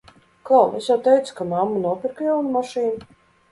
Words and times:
Klau, 0.49 0.61
es 0.79 0.87
jau 0.91 0.97
teicu, 1.09 1.35
ka 1.41 1.47
mamma 1.53 1.83
nopirka 1.85 2.29
jaunu 2.31 2.57
mašīnu? 2.59 3.09